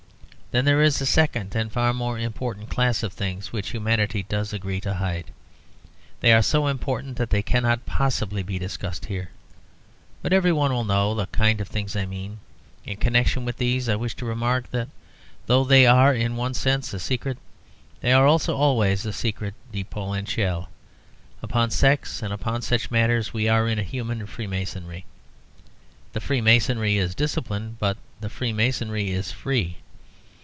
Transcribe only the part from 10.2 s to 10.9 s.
But every one will